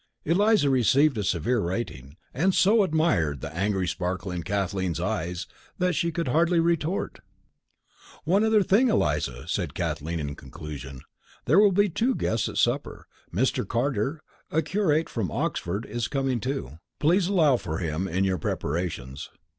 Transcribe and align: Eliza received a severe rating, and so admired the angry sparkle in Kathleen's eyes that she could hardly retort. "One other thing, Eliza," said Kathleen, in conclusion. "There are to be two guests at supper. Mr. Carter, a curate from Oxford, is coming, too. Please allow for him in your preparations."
Eliza 0.25 0.67
received 0.67 1.15
a 1.19 1.23
severe 1.23 1.59
rating, 1.59 2.17
and 2.33 2.55
so 2.55 2.81
admired 2.81 3.39
the 3.41 3.55
angry 3.55 3.87
sparkle 3.87 4.31
in 4.31 4.41
Kathleen's 4.41 4.99
eyes 4.99 5.45
that 5.77 5.93
she 5.93 6.11
could 6.11 6.27
hardly 6.29 6.59
retort. 6.59 7.19
"One 8.23 8.43
other 8.43 8.63
thing, 8.63 8.89
Eliza," 8.89 9.47
said 9.47 9.75
Kathleen, 9.75 10.19
in 10.19 10.33
conclusion. 10.33 11.01
"There 11.45 11.61
are 11.61 11.67
to 11.69 11.73
be 11.73 11.87
two 11.87 12.15
guests 12.15 12.49
at 12.49 12.57
supper. 12.57 13.05
Mr. 13.31 13.63
Carter, 13.67 14.23
a 14.49 14.63
curate 14.63 15.07
from 15.07 15.29
Oxford, 15.29 15.85
is 15.85 16.07
coming, 16.07 16.39
too. 16.39 16.79
Please 16.99 17.27
allow 17.27 17.57
for 17.57 17.77
him 17.77 18.07
in 18.07 18.23
your 18.23 18.39
preparations." 18.39 19.29